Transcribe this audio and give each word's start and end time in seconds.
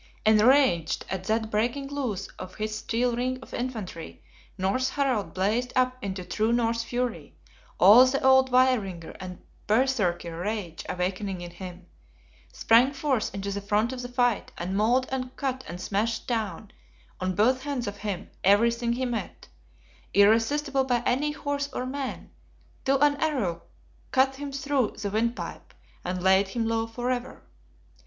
Enraged 0.25 1.05
at 1.11 1.25
that 1.25 1.51
breaking 1.51 1.85
loose 1.89 2.25
of 2.39 2.55
his 2.55 2.75
steel 2.75 3.15
ring 3.15 3.37
of 3.43 3.53
infantry, 3.53 4.19
Norse 4.57 4.89
Harald 4.89 5.35
blazed 5.35 5.71
up 5.75 6.03
into 6.03 6.25
true 6.25 6.51
Norse 6.51 6.81
fury, 6.81 7.35
all 7.79 8.03
the 8.07 8.19
old 8.25 8.49
Vaeringer 8.49 9.15
and 9.19 9.43
Berserkir 9.67 10.39
rage 10.41 10.83
awakening 10.89 11.41
in 11.41 11.51
him; 11.51 11.85
sprang 12.51 12.93
forth 12.93 13.29
into 13.35 13.51
the 13.51 13.61
front 13.61 13.93
of 13.93 14.01
the 14.01 14.09
fight, 14.09 14.51
and 14.57 14.75
mauled 14.75 15.07
and 15.11 15.35
cut 15.35 15.63
and 15.67 15.79
smashed 15.79 16.25
down, 16.25 16.71
on 17.19 17.35
both 17.35 17.61
hands 17.61 17.85
of 17.85 17.97
him, 17.97 18.31
everything 18.43 18.93
he 18.93 19.05
met, 19.05 19.49
irresistible 20.15 20.83
by 20.83 21.03
any 21.05 21.31
horse 21.31 21.69
or 21.73 21.85
man, 21.85 22.31
till 22.85 22.99
an 23.01 23.17
arrow 23.17 23.61
cut 24.09 24.37
him 24.37 24.51
through 24.51 24.95
the 24.97 25.11
windpipe, 25.11 25.75
and 26.03 26.23
laid 26.23 26.47
him 26.47 26.67
low 26.67 26.87
forever. 26.87 27.43